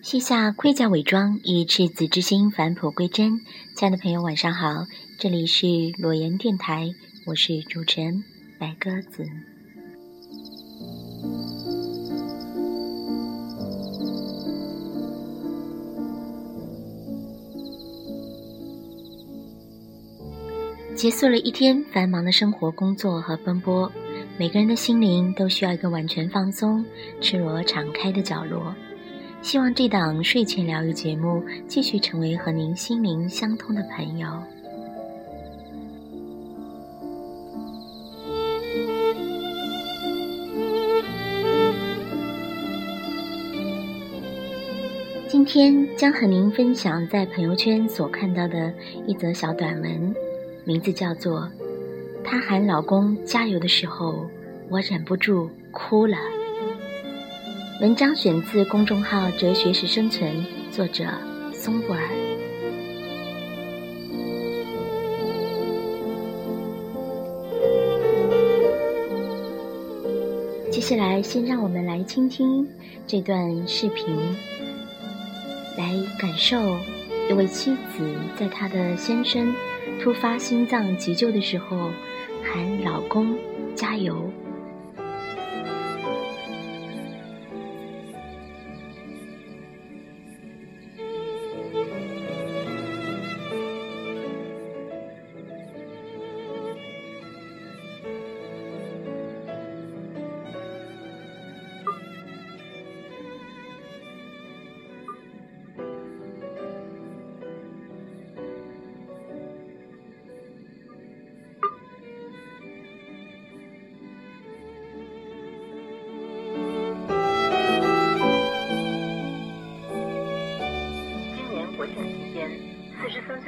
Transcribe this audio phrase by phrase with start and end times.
[0.00, 3.40] 卸下盔甲伪装，以赤子之心返璞归真。
[3.74, 4.86] 亲爱的朋友，晚上好，
[5.18, 5.66] 这里是
[5.98, 6.94] 裸言电台，
[7.26, 8.22] 我是主持人
[8.60, 9.26] 白鸽子。
[20.94, 23.90] 结束了一天繁忙的生活、工作和奔波，
[24.38, 26.84] 每个人的心灵都需要一个完全放松、
[27.20, 28.74] 赤裸敞开的角落。
[29.40, 34.28] 希望这档睡前疗愈节目继续成为和您心灵相通的朋友。
[45.28, 48.72] 今天将和您分享在朋友圈所看到的
[49.06, 50.14] 一则小短文，
[50.64, 51.40] 名字叫做
[52.22, 54.26] 《她喊老公加油的时候，
[54.68, 56.16] 我忍不住哭了》。
[57.80, 61.04] 文章选自公众号“哲学是生存”，作者
[61.52, 62.00] 松布尔。
[70.72, 72.66] 接下来，先让我们来倾听
[73.06, 74.12] 这段视频，
[75.76, 76.58] 来感受
[77.30, 79.54] 一位妻子在她的先生
[80.02, 81.92] 突发心脏急救的时候
[82.42, 83.38] 喊老公
[83.76, 84.28] 加油。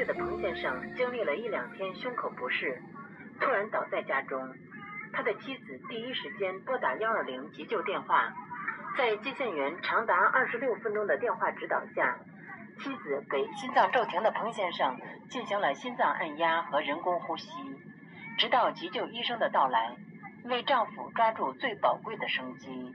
[0.04, 2.80] 的彭先生经历了一两天胸口不适，
[3.40, 4.38] 突然倒在家中。
[5.12, 8.32] 他的妻子第一时间拨打幺二零急救电话，
[8.96, 12.16] 在接线员长达二十六分钟的电话指导下，
[12.78, 14.96] 妻子给心脏骤停的彭先生
[15.28, 17.50] 进行了心脏按压和人工呼吸，
[18.38, 19.96] 直到急救医生的到来，
[20.44, 22.94] 为丈夫抓住最宝贵的生机。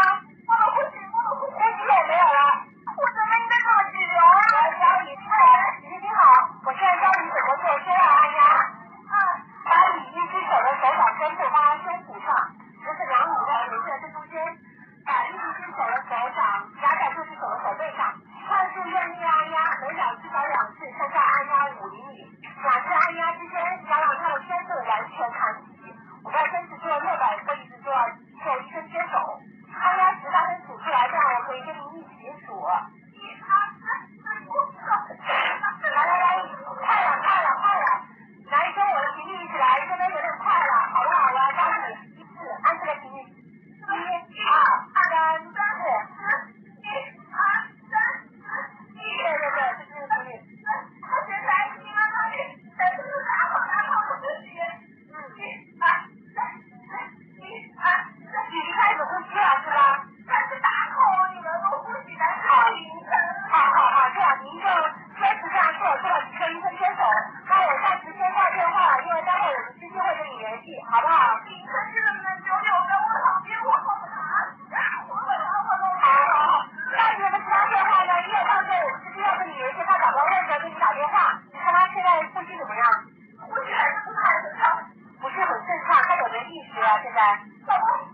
[86.99, 88.10] 现在。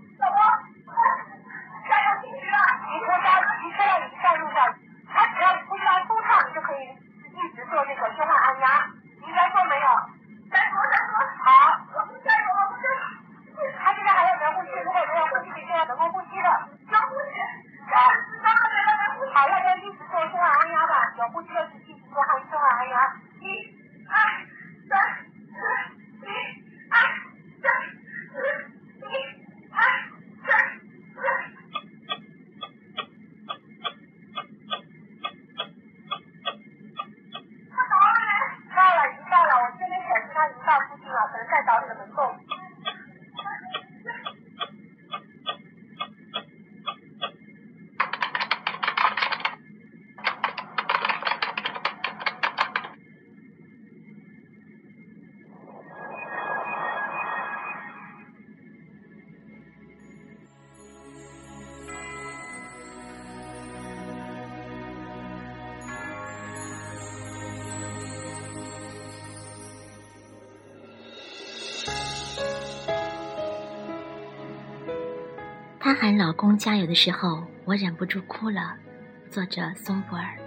[75.87, 78.75] 她喊老公加油的时候，我忍不住哭了。
[79.31, 80.37] 作者松柏尔。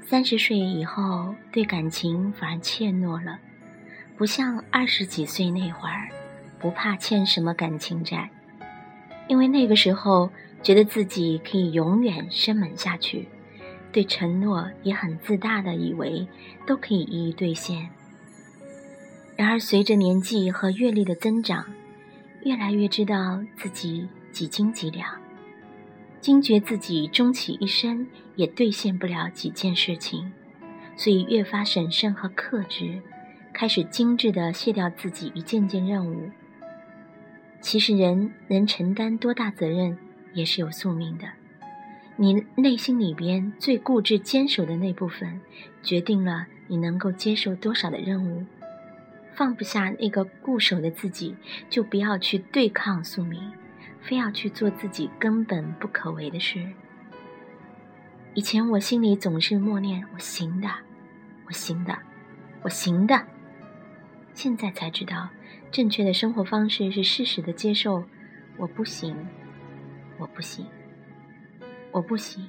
[0.00, 3.38] 三十岁以后，对感情反而怯懦了，
[4.16, 6.08] 不像二十几岁那会儿，
[6.58, 8.30] 不怕欠什么感情债，
[9.28, 10.30] 因为那个时候
[10.62, 13.28] 觉得自己可以永远生猛下去，
[13.92, 16.26] 对承诺也很自大的以为
[16.66, 17.90] 都可以一一兑现。
[19.36, 21.66] 然而随着年纪和阅历的增长，
[22.42, 25.20] 越来越知道自己几斤几两，
[26.20, 30.32] 惊觉自己终其一生也兑现不了几件事情，
[30.96, 33.00] 所以越发审慎和克制，
[33.52, 36.30] 开始精致的卸掉自己一件件任务。
[37.60, 39.98] 其实人能承担多大责任
[40.32, 41.28] 也是有宿命的，
[42.16, 45.42] 你内心里边最固执坚守的那部分，
[45.82, 48.46] 决定了你能够接受多少的任务。
[49.40, 51.34] 放不下那个固守的自己，
[51.70, 53.40] 就不要去对抗宿命，
[54.02, 56.68] 非要去做自己根本不可为的事。
[58.34, 60.68] 以前我心里总是默念：“我行的，
[61.46, 61.98] 我行的，
[62.60, 63.18] 我行的。”
[64.34, 65.30] 现在才知道，
[65.72, 68.04] 正确的生活方式是适时的接受
[68.60, 69.16] ：“我不行，
[70.18, 70.66] 我不行，
[71.92, 72.46] 我不行。”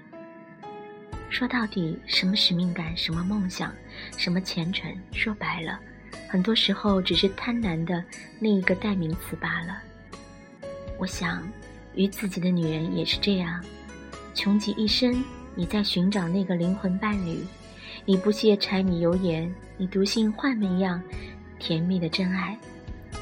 [1.31, 3.73] 说到底，什么使命感，什么梦想，
[4.17, 5.79] 什么前程，说白了。
[6.27, 8.03] 很多时候只是贪婪的
[8.39, 9.81] 另一个代名词罢了。
[10.97, 11.45] 我想，
[11.95, 13.63] 与自己的女人也是这样，
[14.33, 15.23] 穷极一生，
[15.55, 17.43] 你在寻找那个灵魂伴侣，
[18.05, 21.01] 你不屑柴米油盐，你笃信幻梦一样
[21.59, 22.57] 甜蜜的真爱，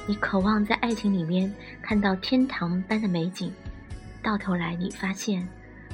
[0.06, 1.52] 你渴望在爱情里面
[1.82, 3.52] 看到天堂般的美景，
[4.22, 5.48] 到头来你发现，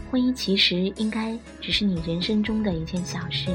[0.10, 3.52] 婚姻其实应该只是你人生中的一件小事，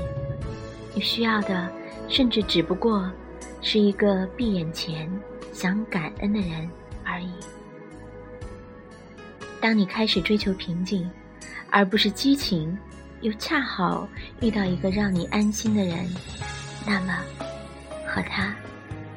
[0.94, 1.70] 你需要的
[2.08, 3.10] 甚至只不过。
[3.60, 5.10] 是一个闭眼前
[5.52, 6.68] 想感恩的人
[7.04, 7.30] 而已。
[9.60, 11.08] 当你开始追求平静，
[11.70, 12.76] 而不是激情，
[13.20, 14.08] 又恰好
[14.40, 16.08] 遇到一个让你安心的人，
[16.86, 17.18] 那么
[18.06, 18.54] 和他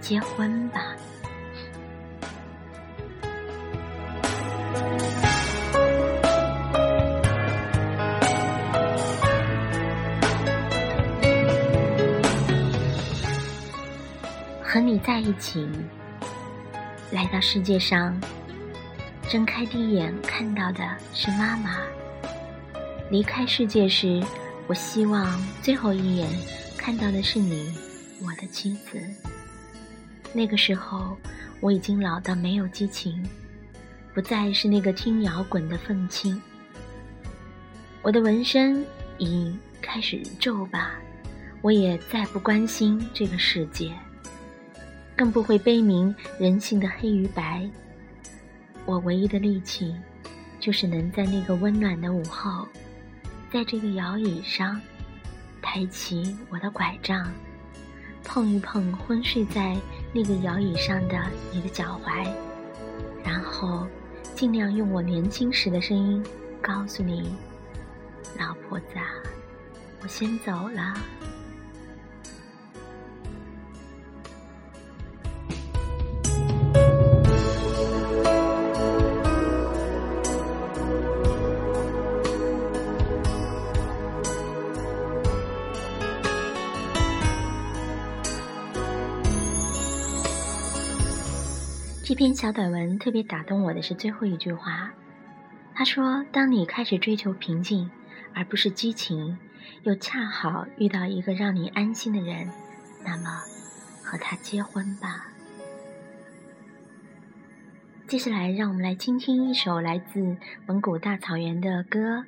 [0.01, 0.95] 结婚吧。
[15.05, 15.67] 在一起，
[17.11, 18.17] 来到世界上，
[19.27, 20.81] 睁开第一眼看到的
[21.13, 21.81] 是妈妈。
[23.11, 24.23] 离开世界时，
[24.65, 26.29] 我希望最后一眼
[26.77, 27.69] 看到的是你，
[28.21, 28.97] 我的妻子。
[30.31, 31.17] 那个时候，
[31.59, 33.21] 我已经老到没有激情，
[34.13, 36.41] 不再是那个听摇滚的愤青。
[38.01, 38.85] 我的纹身
[39.17, 40.93] 已开始皱吧，
[41.61, 43.91] 我也再不关心这个世界。
[45.15, 47.69] 更不会悲鸣人性的黑与白。
[48.85, 49.95] 我唯一的力气，
[50.59, 52.67] 就是能在那个温暖的午后，
[53.51, 54.79] 在这个摇椅上，
[55.61, 57.31] 抬起我的拐杖，
[58.23, 59.77] 碰一碰昏睡在
[60.11, 61.17] 那个摇椅上的
[61.51, 62.27] 你的脚踝，
[63.23, 63.87] 然后
[64.35, 66.21] 尽量用我年轻时的声音
[66.61, 67.33] 告诉你
[68.37, 68.95] ：“老婆子，
[70.01, 70.93] 我先走了。”
[92.13, 94.93] 这篇小短文特别打动我的是最后一句话，
[95.73, 97.89] 他说：“当你开始追求平静，
[98.35, 99.39] 而不是激情，
[99.81, 102.47] 又恰好遇到一个让你安心的人，
[103.03, 103.41] 那么
[104.03, 105.31] 和他结婚吧。”
[108.05, 112.17] 接下来，让我们来倾听一首来自蒙古大草原的歌，《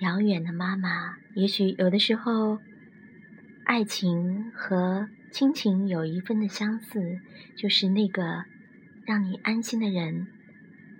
[0.00, 1.10] 遥远的妈妈》。
[1.36, 2.58] 也许有的时候，
[3.64, 7.20] 爱情和亲情有一分的相似，
[7.56, 8.42] 就是那个。
[9.06, 10.26] 让你安心的人，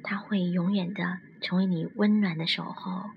[0.05, 3.11] 他会永远的成为你温暖的守候。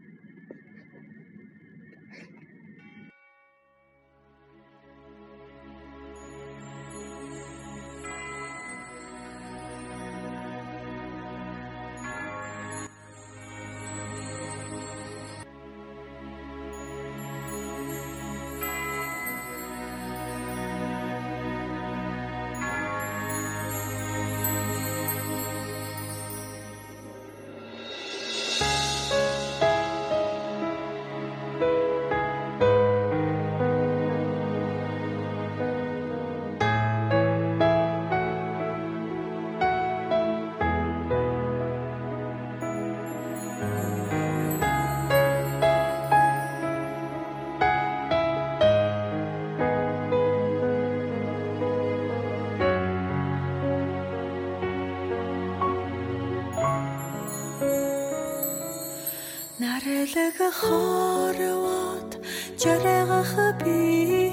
[60.10, 62.12] хүлэг хорвот
[62.58, 64.32] жарах би.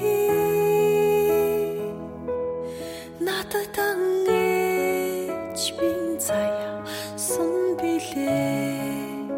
[3.19, 6.81] Нататан эч бин цая
[7.15, 9.29] сон билээ.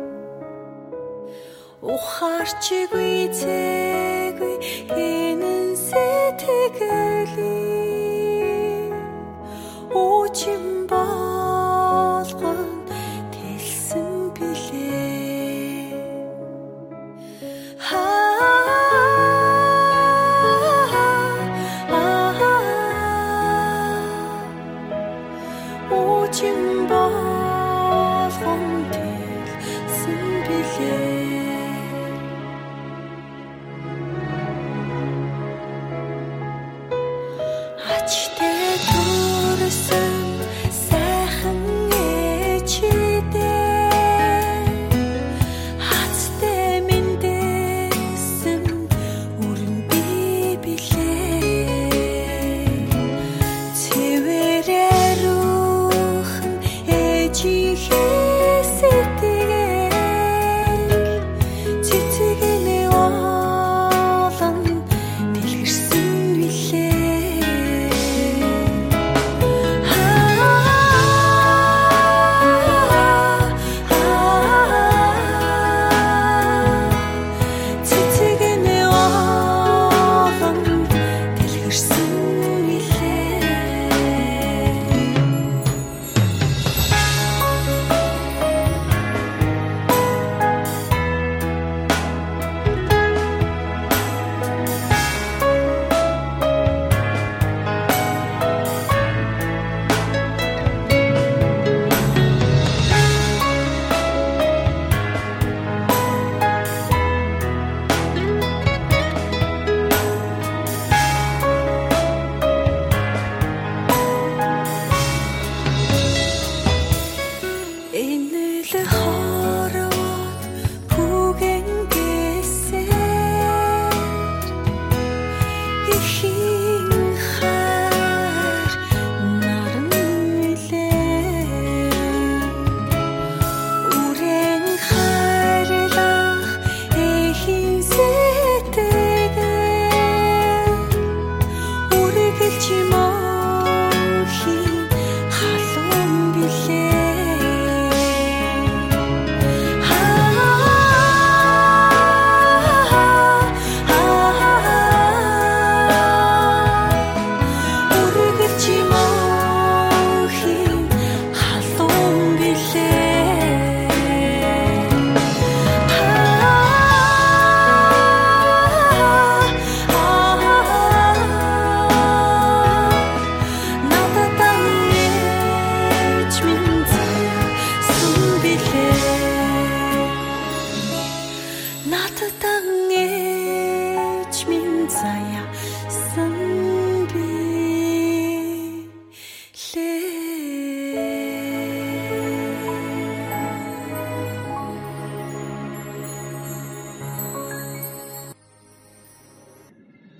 [1.81, 4.08] Ухаарчгүй цээ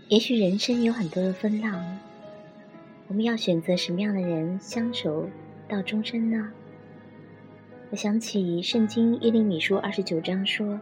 [0.08, 1.98] 也许人生有很多的风浪，
[3.10, 5.30] 我们要选择什么样的人相守
[5.68, 6.50] 到终身呢？
[7.90, 10.80] 我想起《圣经·耶利米书》二十九章说：“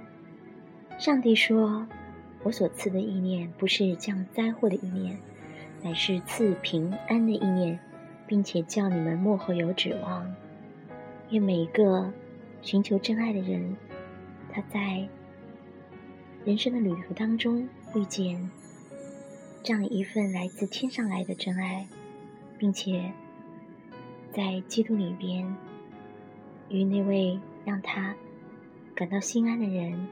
[0.98, 1.88] 上帝说，
[2.42, 5.16] 我所赐的意念不是降灾祸的意念，
[5.84, 7.80] 乃是赐平安的意念，
[8.26, 10.34] 并且叫你们幕后有指望。
[11.30, 12.12] 愿每一个
[12.64, 13.78] 寻求真爱的人，
[14.52, 15.08] 他在
[16.44, 18.50] 人生的旅途当中遇见。”
[19.62, 21.86] 这样一份来自天上来的真爱，
[22.58, 23.12] 并且
[24.34, 25.56] 在基督里边
[26.70, 28.16] 与那位让他
[28.96, 30.08] 感到心安的人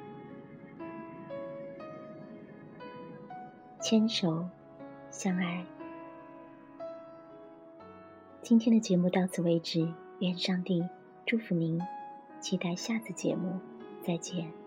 [3.88, 4.44] 牵手
[5.12, 5.64] 相爱。
[8.42, 9.88] 今天的节目到此为止，
[10.18, 10.84] 愿上帝
[11.24, 11.80] 祝福您，
[12.40, 13.60] 期待下次节目，
[14.02, 14.65] 再见。